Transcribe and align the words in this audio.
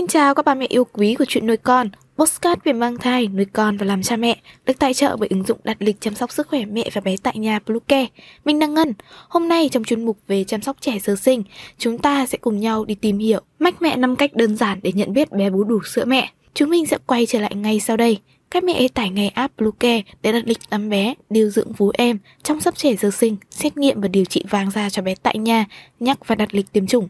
Xin 0.00 0.06
chào 0.06 0.34
các 0.34 0.44
bà 0.44 0.54
mẹ 0.54 0.66
yêu 0.68 0.84
quý 0.92 1.14
của 1.14 1.24
chuyện 1.28 1.46
nuôi 1.46 1.56
con. 1.56 1.88
Postcard 2.16 2.60
về 2.64 2.72
mang 2.72 2.96
thai, 2.96 3.26
nuôi 3.26 3.44
con 3.52 3.76
và 3.76 3.86
làm 3.86 4.02
cha 4.02 4.16
mẹ 4.16 4.36
được 4.66 4.78
tài 4.78 4.94
trợ 4.94 5.16
bởi 5.16 5.28
ứng 5.28 5.44
dụng 5.44 5.58
đặt 5.64 5.76
lịch 5.80 6.00
chăm 6.00 6.14
sóc 6.14 6.32
sức 6.32 6.48
khỏe 6.48 6.64
mẹ 6.64 6.90
và 6.92 7.00
bé 7.00 7.16
tại 7.22 7.38
nhà 7.38 7.58
Bluecare. 7.66 8.06
Mình 8.44 8.58
đang 8.58 8.74
Ngân. 8.74 8.92
Hôm 9.28 9.48
nay 9.48 9.68
trong 9.68 9.84
chuyên 9.84 10.04
mục 10.04 10.18
về 10.28 10.44
chăm 10.44 10.62
sóc 10.62 10.76
trẻ 10.80 10.98
sơ 10.98 11.16
sinh, 11.16 11.42
chúng 11.78 11.98
ta 11.98 12.26
sẽ 12.26 12.38
cùng 12.38 12.60
nhau 12.60 12.84
đi 12.84 12.94
tìm 12.94 13.18
hiểu 13.18 13.40
mách 13.58 13.82
mẹ 13.82 13.96
5 13.96 14.16
cách 14.16 14.34
đơn 14.34 14.56
giản 14.56 14.80
để 14.82 14.92
nhận 14.92 15.12
biết 15.12 15.32
bé 15.32 15.50
bú 15.50 15.64
đủ 15.64 15.80
sữa 15.82 16.04
mẹ. 16.04 16.30
Chúng 16.54 16.70
mình 16.70 16.86
sẽ 16.86 16.98
quay 17.06 17.26
trở 17.26 17.40
lại 17.40 17.54
ngay 17.54 17.80
sau 17.80 17.96
đây. 17.96 18.18
Các 18.50 18.64
mẹ 18.64 18.88
tải 18.94 19.10
ngay 19.10 19.28
app 19.28 19.56
Bluecare 19.56 20.02
để 20.22 20.32
đặt 20.32 20.42
lịch 20.46 20.70
tắm 20.70 20.88
bé, 20.88 21.14
điều 21.30 21.50
dưỡng 21.50 21.72
vú 21.72 21.90
em, 21.94 22.18
chăm 22.42 22.60
sóc 22.60 22.76
trẻ 22.76 22.96
sơ 22.96 23.10
sinh, 23.10 23.36
xét 23.50 23.76
nghiệm 23.76 24.00
và 24.00 24.08
điều 24.08 24.24
trị 24.24 24.44
vàng 24.50 24.70
da 24.70 24.90
cho 24.90 25.02
bé 25.02 25.14
tại 25.22 25.38
nhà, 25.38 25.64
nhắc 26.00 26.26
và 26.26 26.34
đặt 26.34 26.54
lịch 26.54 26.72
tiêm 26.72 26.86
chủng. 26.86 27.08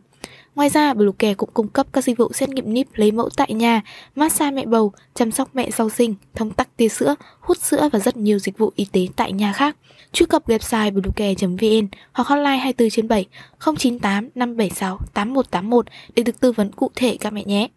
Ngoài 0.54 0.68
ra, 0.68 0.94
Bluecare 0.94 1.34
cũng 1.34 1.50
cung 1.54 1.68
cấp 1.68 1.86
các 1.92 2.04
dịch 2.04 2.18
vụ 2.18 2.32
xét 2.32 2.48
nghiệm 2.48 2.74
níp 2.74 2.86
lấy 2.94 3.12
mẫu 3.12 3.28
tại 3.36 3.54
nhà, 3.54 3.82
massage 4.16 4.50
mẹ 4.50 4.66
bầu, 4.66 4.92
chăm 5.14 5.30
sóc 5.30 5.50
mẹ 5.54 5.70
sau 5.70 5.90
sinh, 5.90 6.14
thông 6.34 6.50
tắc 6.50 6.76
tia 6.76 6.88
sữa, 6.88 7.14
hút 7.40 7.58
sữa 7.58 7.88
và 7.92 7.98
rất 7.98 8.16
nhiều 8.16 8.38
dịch 8.38 8.58
vụ 8.58 8.72
y 8.76 8.86
tế 8.92 9.06
tại 9.16 9.32
nhà 9.32 9.52
khác. 9.52 9.76
Truy 10.12 10.26
cập 10.26 10.48
website 10.48 10.92
bluecare.vn 10.92 11.88
hoặc 12.12 12.28
hotline 12.28 12.56
24 12.56 12.90
trên 12.90 13.08
7 13.08 13.26
098 13.60 14.28
576 14.34 14.98
8181 15.14 15.86
để 16.14 16.22
được 16.22 16.40
tư 16.40 16.52
vấn 16.52 16.72
cụ 16.72 16.90
thể 16.94 17.16
các 17.20 17.32
mẹ 17.32 17.44
nhé. 17.44 17.68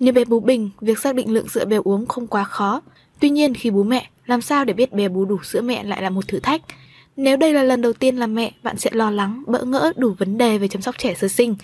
Nếu 0.00 0.12
bé 0.12 0.24
bú 0.24 0.40
bình, 0.40 0.70
việc 0.80 0.98
xác 0.98 1.14
định 1.14 1.32
lượng 1.32 1.48
sữa 1.48 1.64
bé 1.64 1.76
uống 1.84 2.06
không 2.06 2.26
quá 2.26 2.44
khó. 2.44 2.80
Tuy 3.20 3.30
nhiên 3.30 3.54
khi 3.54 3.70
bú 3.70 3.82
mẹ, 3.82 4.06
làm 4.26 4.42
sao 4.42 4.64
để 4.64 4.72
biết 4.72 4.92
bé 4.92 5.08
bú 5.08 5.24
đủ 5.24 5.38
sữa 5.42 5.60
mẹ 5.60 5.84
lại 5.84 6.02
là 6.02 6.10
một 6.10 6.28
thử 6.28 6.40
thách. 6.40 6.62
Nếu 7.16 7.36
đây 7.36 7.52
là 7.52 7.62
lần 7.62 7.82
đầu 7.82 7.92
tiên 7.92 8.16
làm 8.16 8.34
mẹ, 8.34 8.52
bạn 8.62 8.78
sẽ 8.78 8.90
lo 8.92 9.10
lắng, 9.10 9.42
bỡ 9.46 9.64
ngỡ 9.64 9.92
đủ 9.96 10.14
vấn 10.18 10.38
đề 10.38 10.58
về 10.58 10.68
chăm 10.68 10.82
sóc 10.82 10.98
trẻ 10.98 11.14
sơ 11.14 11.28
sinh. 11.28 11.54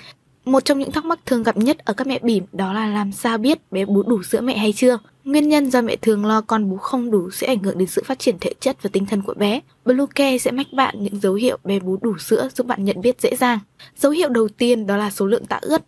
Một 0.48 0.64
trong 0.64 0.78
những 0.78 0.92
thắc 0.92 1.04
mắc 1.04 1.18
thường 1.26 1.42
gặp 1.42 1.56
nhất 1.56 1.78
ở 1.78 1.92
các 1.92 2.06
mẹ 2.06 2.18
bỉm 2.22 2.44
đó 2.52 2.72
là 2.72 2.86
làm 2.86 3.12
sao 3.12 3.38
biết 3.38 3.72
bé 3.72 3.84
bú 3.84 4.02
đủ 4.02 4.22
sữa 4.22 4.40
mẹ 4.40 4.56
hay 4.56 4.72
chưa. 4.72 4.98
Nguyên 5.24 5.48
nhân 5.48 5.70
do 5.70 5.82
mẹ 5.82 5.96
thường 5.96 6.26
lo 6.26 6.40
con 6.40 6.70
bú 6.70 6.76
không 6.76 7.10
đủ 7.10 7.30
sẽ 7.30 7.46
ảnh 7.46 7.62
hưởng 7.62 7.78
đến 7.78 7.88
sự 7.88 8.02
phát 8.06 8.18
triển 8.18 8.38
thể 8.40 8.52
chất 8.60 8.82
và 8.82 8.90
tinh 8.92 9.06
thần 9.06 9.22
của 9.22 9.34
bé. 9.34 9.60
Bluecare 9.84 10.38
sẽ 10.38 10.50
mách 10.50 10.72
bạn 10.72 10.94
những 10.98 11.20
dấu 11.20 11.34
hiệu 11.34 11.58
bé 11.64 11.78
bú 11.78 11.98
đủ 12.02 12.18
sữa 12.18 12.48
giúp 12.54 12.66
bạn 12.66 12.84
nhận 12.84 13.00
biết 13.00 13.20
dễ 13.20 13.36
dàng. 13.36 13.58
Dấu 13.96 14.12
hiệu 14.12 14.28
đầu 14.28 14.48
tiên 14.48 14.86
đó 14.86 14.96
là 14.96 15.10
số 15.10 15.26
lượng 15.26 15.44
tạ 15.44 15.58
ướt. 15.62 15.82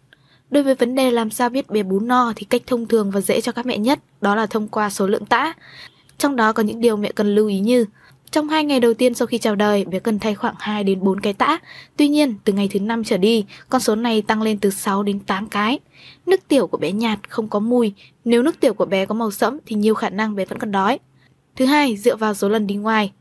Đối 0.51 0.63
với 0.63 0.75
vấn 0.75 0.95
đề 0.95 1.11
làm 1.11 1.31
sao 1.31 1.49
biết 1.49 1.71
bé 1.71 1.83
bú 1.83 2.01
no 2.01 2.33
thì 2.37 2.47
cách 2.51 2.63
thông 2.67 2.87
thường 2.87 3.11
và 3.11 3.21
dễ 3.21 3.41
cho 3.41 3.53
các 3.53 3.67
mẹ 3.67 3.79
nhất 3.79 3.99
đó 4.21 4.35
là 4.35 4.47
thông 4.47 4.69
qua 4.69 4.91
số 4.91 5.07
lượng 5.07 5.27
tã. 5.27 5.53
Trong 6.19 6.37
đó 6.37 6.53
có 6.53 6.63
những 6.63 6.81
điều 6.81 6.97
mẹ 6.97 7.13
cần 7.13 7.35
lưu 7.35 7.49
ý 7.49 7.61
như 7.61 7.85
trong 8.31 8.49
hai 8.49 8.65
ngày 8.65 8.81
đầu 8.81 8.95
tiên 8.95 9.15
sau 9.15 9.27
khi 9.27 9.39
chào 9.39 9.57
đời, 9.57 9.85
bé 9.85 9.99
cần 9.99 10.19
thay 10.19 10.35
khoảng 10.35 10.55
2 10.59 10.85
đến 10.85 11.01
4 11.01 11.21
cái 11.21 11.33
tã. 11.33 11.59
Tuy 11.97 12.09
nhiên, 12.09 12.35
từ 12.45 12.53
ngày 12.53 12.69
thứ 12.73 12.81
5 12.81 13.05
trở 13.05 13.17
đi, 13.17 13.45
con 13.69 13.81
số 13.81 13.95
này 13.95 14.23
tăng 14.23 14.43
lên 14.43 14.59
từ 14.59 14.71
6 14.71 15.03
đến 15.03 15.21
8 15.21 15.47
cái. 15.47 15.79
Nước 16.27 16.49
tiểu 16.49 16.67
của 16.67 16.79
bé 16.79 16.93
nhạt, 16.93 17.31
không 17.31 17.49
có 17.49 17.59
mùi. 17.59 17.93
Nếu 18.25 18.43
nước 18.43 18.61
tiểu 18.61 18.75
của 18.75 18.85
bé 18.85 19.07
có 19.07 19.15
màu 19.15 19.31
sẫm 19.31 19.59
thì 19.67 19.77
nhiều 19.77 19.95
khả 19.95 20.11
năng 20.11 20.35
bé 20.35 20.45
vẫn 20.45 20.59
còn 20.59 20.73
đói. 20.73 20.99
Thứ 21.57 21.65
hai, 21.65 21.97
dựa 21.97 22.17
vào 22.17 22.35
số 22.35 22.49
lần 22.49 22.67
đi 22.67 22.75
ngoài. 22.75 23.13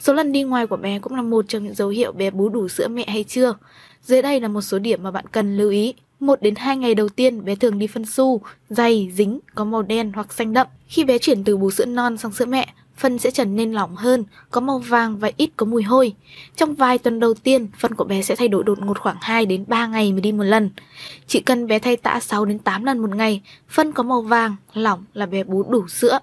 Số 0.00 0.12
lần 0.12 0.32
đi 0.32 0.42
ngoài 0.42 0.66
của 0.66 0.76
bé 0.76 0.98
cũng 0.98 1.14
là 1.14 1.22
một 1.22 1.44
trong 1.48 1.64
những 1.64 1.74
dấu 1.74 1.88
hiệu 1.88 2.12
bé 2.12 2.30
bú 2.30 2.48
đủ 2.48 2.68
sữa 2.68 2.88
mẹ 2.88 3.04
hay 3.08 3.24
chưa. 3.24 3.54
Dưới 4.02 4.22
đây 4.22 4.40
là 4.40 4.48
một 4.48 4.60
số 4.60 4.78
điểm 4.78 5.02
mà 5.02 5.10
bạn 5.10 5.24
cần 5.32 5.56
lưu 5.56 5.70
ý. 5.70 5.94
1 6.20 6.42
đến 6.42 6.54
2 6.54 6.76
ngày 6.76 6.94
đầu 6.94 7.08
tiên 7.08 7.44
bé 7.44 7.54
thường 7.54 7.78
đi 7.78 7.86
phân 7.86 8.06
su, 8.06 8.40
dày, 8.68 9.10
dính, 9.14 9.40
có 9.54 9.64
màu 9.64 9.82
đen 9.82 10.12
hoặc 10.14 10.32
xanh 10.32 10.52
đậm. 10.52 10.66
Khi 10.88 11.04
bé 11.04 11.18
chuyển 11.18 11.44
từ 11.44 11.56
bú 11.56 11.70
sữa 11.70 11.84
non 11.84 12.16
sang 12.16 12.32
sữa 12.32 12.46
mẹ, 12.46 12.68
phân 12.98 13.18
sẽ 13.18 13.30
trở 13.30 13.44
nên 13.44 13.72
lỏng 13.72 13.96
hơn, 13.96 14.24
có 14.50 14.60
màu 14.60 14.78
vàng 14.78 15.18
và 15.18 15.30
ít 15.36 15.50
có 15.56 15.66
mùi 15.66 15.82
hôi. 15.82 16.14
Trong 16.56 16.74
vài 16.74 16.98
tuần 16.98 17.20
đầu 17.20 17.34
tiên, 17.34 17.68
phân 17.78 17.94
của 17.94 18.04
bé 18.04 18.22
sẽ 18.22 18.36
thay 18.36 18.48
đổi 18.48 18.64
đột 18.64 18.78
ngột 18.78 18.98
khoảng 18.98 19.16
2 19.20 19.46
đến 19.46 19.64
3 19.68 19.86
ngày 19.86 20.12
mới 20.12 20.20
đi 20.20 20.32
một 20.32 20.44
lần. 20.44 20.70
Chỉ 21.26 21.40
cần 21.40 21.66
bé 21.66 21.78
thay 21.78 21.96
tã 21.96 22.20
6 22.20 22.44
đến 22.44 22.58
8 22.58 22.84
lần 22.84 22.98
một 22.98 23.14
ngày, 23.14 23.42
phân 23.68 23.92
có 23.92 24.02
màu 24.02 24.22
vàng, 24.22 24.56
lỏng 24.74 25.04
là 25.14 25.26
bé 25.26 25.44
bú 25.44 25.62
đủ 25.62 25.88
sữa. 25.88 26.18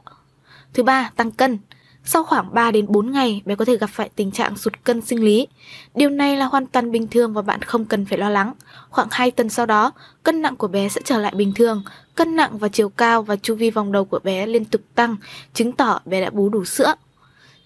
Thứ 0.74 0.84
ba, 0.84 1.12
tăng 1.16 1.32
cân. 1.32 1.58
Sau 2.06 2.24
khoảng 2.24 2.54
3 2.54 2.72
đến 2.72 2.86
4 2.90 3.12
ngày, 3.12 3.42
bé 3.46 3.56
có 3.56 3.66
thể 3.66 3.78
gặp 3.78 3.90
phải 3.94 4.10
tình 4.16 4.32
trạng 4.32 4.58
sụt 4.58 4.74
cân 4.84 5.02
sinh 5.02 5.24
lý. 5.24 5.48
Điều 5.96 6.10
này 6.10 6.38
là 6.38 6.46
hoàn 6.46 6.66
toàn 6.66 6.92
bình 6.92 7.08
thường 7.08 7.34
và 7.34 7.42
bạn 7.42 7.62
không 7.62 7.86
cần 7.86 8.06
phải 8.06 8.18
lo 8.18 8.30
lắng. 8.30 8.54
Khoảng 8.90 9.08
2 9.12 9.32
tuần 9.32 9.50
sau 9.50 9.66
đó, 9.66 9.92
cân 10.24 10.42
nặng 10.42 10.56
của 10.56 10.68
bé 10.68 10.90
sẽ 10.90 11.02
trở 11.06 11.18
lại 11.18 11.34
bình 11.36 11.54
thường. 11.56 11.84
Cân 12.16 12.36
nặng 12.36 12.58
và 12.58 12.68
chiều 12.68 12.90
cao 12.90 13.24
và 13.24 13.36
chu 13.36 13.56
vi 13.56 13.70
vòng 13.70 13.92
đầu 13.92 14.06
của 14.06 14.20
bé 14.24 14.46
liên 14.46 14.66
tục 14.66 14.82
tăng, 14.96 15.16
chứng 15.54 15.72
tỏ 15.72 16.00
bé 16.06 16.22
đã 16.22 16.30
bú 16.30 16.50
đủ 16.50 16.66
sữa. 16.66 16.94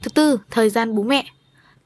Thứ 0.01 0.09
tư, 0.09 0.39
thời 0.51 0.69
gian 0.69 0.95
bú 0.95 1.03
mẹ. 1.03 1.25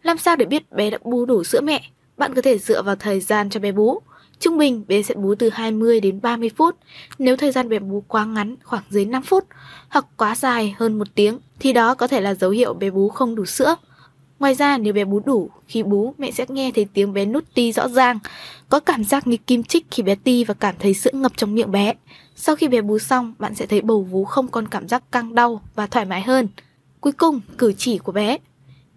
Làm 0.04 0.18
sao 0.18 0.36
để 0.36 0.46
biết 0.46 0.72
bé 0.72 0.90
đã 0.90 0.98
bú 1.04 1.26
đủ 1.26 1.44
sữa 1.44 1.62
mẹ? 1.62 1.82
Bạn 2.18 2.34
có 2.34 2.42
thể 2.42 2.58
dựa 2.58 2.82
vào 2.82 2.96
thời 2.96 3.20
gian 3.20 3.50
cho 3.50 3.60
bé 3.60 3.72
bú. 3.72 4.02
Trung 4.44 4.58
bình 4.58 4.84
bé 4.88 5.02
sẽ 5.02 5.16
bú 5.16 5.36
từ 5.36 5.50
20 5.50 6.00
đến 6.00 6.22
30 6.22 6.50
phút. 6.58 6.76
Nếu 7.20 7.38
thời 7.38 7.52
gian 7.52 7.70
bé 7.70 7.80
bú 7.80 8.04
quá 8.08 8.26
ngắn, 8.26 8.56
khoảng 8.64 8.84
dưới 8.90 9.06
5 9.06 9.22
phút, 9.22 9.44
hoặc 9.90 10.06
quá 10.18 10.36
dài 10.36 10.76
hơn 10.78 10.98
một 10.98 11.08
tiếng, 11.16 11.40
thì 11.60 11.74
đó 11.74 11.96
có 11.96 12.08
thể 12.08 12.22
là 12.22 12.34
dấu 12.34 12.52
hiệu 12.52 12.74
bé 12.74 12.90
bú 12.90 13.10
không 13.10 13.36
đủ 13.36 13.46
sữa. 13.46 13.76
Ngoài 14.40 14.56
ra 14.56 14.78
nếu 14.78 14.94
bé 14.94 15.06
bú 15.06 15.20
đủ, 15.26 15.50
khi 15.68 15.84
bú 15.84 16.14
mẹ 16.18 16.32
sẽ 16.32 16.46
nghe 16.50 16.72
thấy 16.76 16.86
tiếng 16.94 17.14
bé 17.14 17.26
nút 17.26 17.44
ti 17.54 17.72
rõ 17.72 17.88
ràng, 17.88 18.20
có 18.70 18.80
cảm 18.80 19.04
giác 19.04 19.28
như 19.28 19.38
kim 19.38 19.64
chích 19.64 19.86
khi 19.92 20.04
bé 20.04 20.16
ti 20.16 20.44
và 20.44 20.54
cảm 20.54 20.76
thấy 20.80 20.94
sữa 20.94 21.12
ngập 21.14 21.32
trong 21.38 21.56
miệng 21.56 21.72
bé. 21.72 21.94
Sau 22.36 22.56
khi 22.56 22.68
bé 22.68 22.82
bú 22.82 23.00
xong, 23.00 23.34
bạn 23.40 23.56
sẽ 23.56 23.66
thấy 23.66 23.82
bầu 23.82 24.02
vú 24.02 24.26
không 24.26 24.48
còn 24.48 24.68
cảm 24.68 24.88
giác 24.88 25.12
căng 25.12 25.36
đau 25.36 25.62
và 25.76 25.88
thoải 25.88 26.06
mái 26.06 26.22
hơn. 26.22 26.48
Cuối 27.02 27.14
cùng, 27.14 27.42
cử 27.58 27.74
chỉ 27.78 27.98
của 27.98 28.12
bé. 28.12 28.38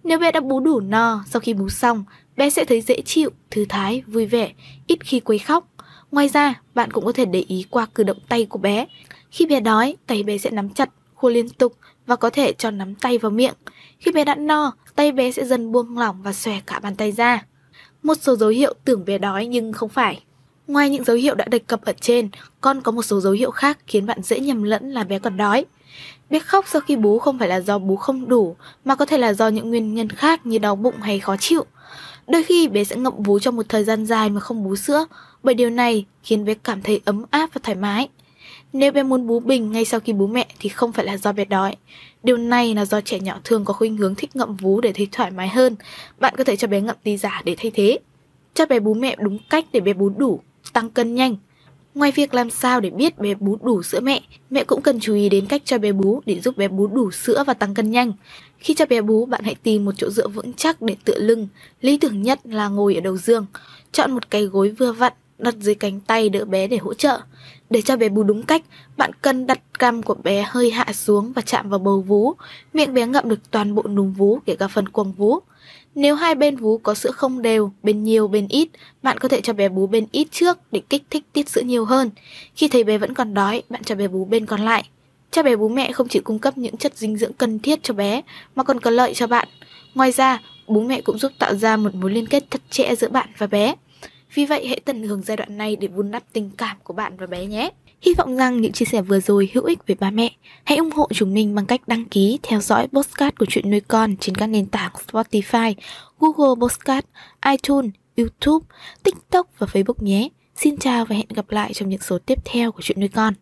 Nếu 0.06 0.18
bé 0.18 0.32
đã 0.32 0.40
bú 0.40 0.60
đủ 0.60 0.80
no 0.80 1.24
sau 1.26 1.40
khi 1.40 1.54
bú 1.54 1.68
xong, 1.68 2.04
bé 2.36 2.50
sẽ 2.50 2.64
thấy 2.64 2.80
dễ 2.80 3.00
chịu, 3.04 3.30
thư 3.50 3.64
thái, 3.68 4.02
vui 4.06 4.26
vẻ, 4.26 4.52
ít 4.86 4.98
khi 5.04 5.20
quấy 5.20 5.38
khóc. 5.38 5.68
Ngoài 6.12 6.28
ra, 6.28 6.60
bạn 6.74 6.90
cũng 6.90 7.04
có 7.04 7.12
thể 7.12 7.24
để 7.24 7.44
ý 7.48 7.66
qua 7.70 7.86
cử 7.94 8.02
động 8.02 8.18
tay 8.28 8.46
của 8.46 8.58
bé. 8.58 8.86
Khi 9.30 9.46
bé 9.46 9.60
đói, 9.60 9.96
tay 10.06 10.22
bé 10.22 10.38
sẽ 10.38 10.50
nắm 10.50 10.70
chặt, 10.70 10.90
khua 11.14 11.28
liên 11.28 11.48
tục 11.48 11.76
và 12.06 12.16
có 12.16 12.30
thể 12.30 12.52
cho 12.52 12.70
nắm 12.70 12.94
tay 12.94 13.18
vào 13.18 13.30
miệng. 13.30 13.54
Khi 13.98 14.12
bé 14.12 14.24
đã 14.24 14.34
no, 14.34 14.72
tay 14.94 15.12
bé 15.12 15.32
sẽ 15.32 15.44
dần 15.44 15.72
buông 15.72 15.98
lỏng 15.98 16.22
và 16.22 16.32
xòe 16.32 16.60
cả 16.66 16.78
bàn 16.78 16.96
tay 16.96 17.12
ra. 17.12 17.44
Một 18.02 18.14
số 18.20 18.36
dấu 18.36 18.48
hiệu 18.48 18.74
tưởng 18.84 19.04
bé 19.04 19.18
đói 19.18 19.46
nhưng 19.46 19.72
không 19.72 19.88
phải. 19.88 20.22
Ngoài 20.66 20.90
những 20.90 21.04
dấu 21.04 21.16
hiệu 21.16 21.34
đã 21.34 21.44
đề 21.44 21.58
cập 21.58 21.84
ở 21.84 21.92
trên, 22.00 22.28
con 22.60 22.80
có 22.80 22.92
một 22.92 23.02
số 23.02 23.20
dấu 23.20 23.32
hiệu 23.32 23.50
khác 23.50 23.78
khiến 23.86 24.06
bạn 24.06 24.22
dễ 24.22 24.40
nhầm 24.40 24.62
lẫn 24.62 24.90
là 24.90 25.04
bé 25.04 25.18
còn 25.18 25.36
đói. 25.36 25.64
Bé 26.30 26.38
khóc 26.38 26.64
sau 26.68 26.80
khi 26.80 26.96
bú 26.96 27.18
không 27.18 27.38
phải 27.38 27.48
là 27.48 27.60
do 27.60 27.78
bú 27.78 27.96
không 27.96 28.28
đủ, 28.28 28.56
mà 28.84 28.94
có 28.94 29.04
thể 29.04 29.18
là 29.18 29.32
do 29.32 29.48
những 29.48 29.70
nguyên 29.70 29.94
nhân 29.94 30.08
khác 30.08 30.46
như 30.46 30.58
đau 30.58 30.76
bụng 30.76 31.00
hay 31.00 31.20
khó 31.20 31.36
chịu. 31.36 31.64
Đôi 32.26 32.42
khi 32.42 32.68
bé 32.68 32.84
sẽ 32.84 32.96
ngậm 32.96 33.12
bú 33.18 33.38
trong 33.38 33.56
một 33.56 33.68
thời 33.68 33.84
gian 33.84 34.06
dài 34.06 34.30
mà 34.30 34.40
không 34.40 34.64
bú 34.64 34.76
sữa, 34.76 35.06
bởi 35.42 35.54
điều 35.54 35.70
này 35.70 36.04
khiến 36.22 36.44
bé 36.44 36.54
cảm 36.54 36.82
thấy 36.82 37.00
ấm 37.04 37.24
áp 37.30 37.50
và 37.54 37.60
thoải 37.62 37.76
mái. 37.76 38.08
Nếu 38.72 38.92
bé 38.92 39.02
muốn 39.02 39.26
bú 39.26 39.40
bình 39.40 39.72
ngay 39.72 39.84
sau 39.84 40.00
khi 40.00 40.12
bú 40.12 40.26
mẹ 40.26 40.46
thì 40.58 40.68
không 40.68 40.92
phải 40.92 41.04
là 41.04 41.16
do 41.16 41.32
bé 41.32 41.44
đói. 41.44 41.76
Điều 42.22 42.36
này 42.36 42.74
là 42.74 42.84
do 42.84 43.00
trẻ 43.00 43.20
nhỏ 43.20 43.38
thường 43.44 43.64
có 43.64 43.72
khuynh 43.72 43.96
hướng 43.96 44.14
thích 44.14 44.36
ngậm 44.36 44.56
vú 44.56 44.80
để 44.80 44.92
thấy 44.92 45.08
thoải 45.12 45.30
mái 45.30 45.48
hơn. 45.48 45.76
Bạn 46.18 46.34
có 46.38 46.44
thể 46.44 46.56
cho 46.56 46.68
bé 46.68 46.80
ngậm 46.80 46.96
tí 47.02 47.16
giả 47.16 47.42
để 47.44 47.56
thay 47.58 47.70
thế. 47.74 47.98
Cho 48.54 48.66
bé 48.66 48.80
bú 48.80 48.94
mẹ 48.94 49.16
đúng 49.18 49.38
cách 49.50 49.64
để 49.72 49.80
bé 49.80 49.92
bú 49.92 50.08
đủ, 50.08 50.40
tăng 50.76 50.90
cân 50.90 51.14
nhanh. 51.14 51.36
Ngoài 51.94 52.12
việc 52.12 52.34
làm 52.34 52.50
sao 52.50 52.80
để 52.80 52.90
biết 52.90 53.18
bé 53.18 53.34
bú 53.34 53.58
đủ 53.62 53.82
sữa 53.82 54.00
mẹ, 54.00 54.22
mẹ 54.50 54.64
cũng 54.64 54.82
cần 54.82 55.00
chú 55.00 55.14
ý 55.14 55.28
đến 55.28 55.46
cách 55.46 55.62
cho 55.64 55.78
bé 55.78 55.92
bú 55.92 56.22
để 56.26 56.40
giúp 56.40 56.56
bé 56.56 56.68
bú 56.68 56.86
đủ 56.86 57.10
sữa 57.10 57.44
và 57.46 57.54
tăng 57.54 57.74
cân 57.74 57.90
nhanh. 57.90 58.12
Khi 58.58 58.74
cho 58.74 58.86
bé 58.86 59.00
bú, 59.00 59.26
bạn 59.26 59.44
hãy 59.44 59.54
tìm 59.54 59.84
một 59.84 59.92
chỗ 59.96 60.10
dựa 60.10 60.28
vững 60.28 60.52
chắc 60.52 60.82
để 60.82 60.96
tựa 61.04 61.18
lưng. 61.18 61.48
Lý 61.80 61.98
tưởng 61.98 62.22
nhất 62.22 62.40
là 62.44 62.68
ngồi 62.68 62.94
ở 62.94 63.00
đầu 63.00 63.16
giường. 63.16 63.46
Chọn 63.92 64.12
một 64.12 64.30
cái 64.30 64.44
gối 64.44 64.70
vừa 64.70 64.92
vặn, 64.92 65.12
đặt 65.38 65.54
dưới 65.60 65.74
cánh 65.74 66.00
tay 66.00 66.28
đỡ 66.28 66.44
bé 66.44 66.66
để 66.66 66.76
hỗ 66.76 66.94
trợ. 66.94 67.20
Để 67.70 67.82
cho 67.82 67.96
bé 67.96 68.08
bú 68.08 68.22
đúng 68.22 68.42
cách, 68.42 68.62
bạn 68.96 69.10
cần 69.22 69.46
đặt 69.46 69.60
cằm 69.78 70.02
của 70.02 70.14
bé 70.14 70.46
hơi 70.48 70.70
hạ 70.70 70.86
xuống 70.92 71.32
và 71.32 71.42
chạm 71.42 71.70
vào 71.70 71.78
bầu 71.78 72.00
vú. 72.00 72.34
Miệng 72.72 72.94
bé 72.94 73.06
ngậm 73.06 73.28
được 73.28 73.50
toàn 73.50 73.74
bộ 73.74 73.82
núm 73.82 74.12
vú 74.12 74.38
kể 74.46 74.56
cả 74.56 74.68
phần 74.68 74.88
quầng 74.88 75.12
vú. 75.12 75.38
Nếu 75.94 76.14
hai 76.14 76.34
bên 76.34 76.56
vú 76.56 76.78
có 76.78 76.94
sữa 76.94 77.10
không 77.10 77.42
đều, 77.42 77.72
bên 77.82 78.04
nhiều 78.04 78.28
bên 78.28 78.46
ít, 78.48 78.68
bạn 79.02 79.18
có 79.18 79.28
thể 79.28 79.40
cho 79.40 79.52
bé 79.52 79.68
bú 79.68 79.86
bên 79.86 80.06
ít 80.12 80.28
trước 80.30 80.58
để 80.72 80.80
kích 80.90 81.02
thích 81.10 81.24
tiết 81.32 81.48
sữa 81.48 81.60
nhiều 81.60 81.84
hơn. 81.84 82.10
Khi 82.54 82.68
thấy 82.68 82.84
bé 82.84 82.98
vẫn 82.98 83.14
còn 83.14 83.34
đói, 83.34 83.62
bạn 83.68 83.84
cho 83.84 83.94
bé 83.94 84.08
bú 84.08 84.24
bên 84.24 84.46
còn 84.46 84.60
lại. 84.60 84.88
Cha 85.30 85.42
bé 85.42 85.56
bú 85.56 85.68
mẹ 85.68 85.92
không 85.92 86.08
chỉ 86.08 86.20
cung 86.20 86.38
cấp 86.38 86.58
những 86.58 86.76
chất 86.76 86.96
dinh 86.96 87.16
dưỡng 87.16 87.32
cần 87.32 87.58
thiết 87.58 87.82
cho 87.82 87.94
bé, 87.94 88.22
mà 88.54 88.62
còn 88.62 88.80
có 88.80 88.90
lợi 88.90 89.14
cho 89.14 89.26
bạn. 89.26 89.48
Ngoài 89.94 90.12
ra, 90.12 90.40
bú 90.66 90.80
mẹ 90.80 91.00
cũng 91.00 91.18
giúp 91.18 91.32
tạo 91.38 91.54
ra 91.54 91.76
một 91.76 91.94
mối 91.94 92.10
liên 92.10 92.26
kết 92.26 92.44
chặt 92.50 92.60
chẽ 92.70 92.94
giữa 92.94 93.08
bạn 93.08 93.28
và 93.38 93.46
bé. 93.46 93.74
Vì 94.36 94.46
vậy, 94.46 94.66
hãy 94.68 94.80
tận 94.84 95.02
hưởng 95.02 95.22
giai 95.22 95.36
đoạn 95.36 95.58
này 95.58 95.76
để 95.76 95.88
vun 95.88 96.10
đắp 96.10 96.22
tình 96.32 96.50
cảm 96.58 96.76
của 96.84 96.94
bạn 96.94 97.16
và 97.16 97.26
bé 97.26 97.46
nhé. 97.46 97.70
Hy 98.00 98.14
vọng 98.14 98.36
rằng 98.36 98.60
những 98.60 98.72
chia 98.72 98.84
sẻ 98.84 99.02
vừa 99.02 99.20
rồi 99.20 99.50
hữu 99.54 99.64
ích 99.64 99.78
với 99.86 99.96
ba 100.00 100.10
mẹ. 100.10 100.30
Hãy 100.64 100.78
ủng 100.78 100.90
hộ 100.90 101.08
chúng 101.14 101.34
mình 101.34 101.54
bằng 101.54 101.66
cách 101.66 101.88
đăng 101.88 102.04
ký, 102.04 102.38
theo 102.42 102.60
dõi 102.60 102.88
postcard 102.88 103.36
của 103.38 103.46
chuyện 103.48 103.70
nuôi 103.70 103.80
con 103.80 104.16
trên 104.16 104.34
các 104.34 104.46
nền 104.46 104.66
tảng 104.66 104.92
Spotify, 105.06 105.74
Google 106.18 106.60
Postcard, 106.60 107.06
iTunes, 107.50 107.90
YouTube, 108.16 108.66
TikTok 109.02 109.46
và 109.58 109.66
Facebook 109.66 110.04
nhé. 110.04 110.28
Xin 110.56 110.76
chào 110.76 111.04
và 111.04 111.16
hẹn 111.16 111.26
gặp 111.34 111.50
lại 111.50 111.74
trong 111.74 111.88
những 111.88 112.00
số 112.00 112.18
tiếp 112.18 112.38
theo 112.44 112.72
của 112.72 112.82
chuyện 112.82 113.00
nuôi 113.00 113.08
con. 113.08 113.34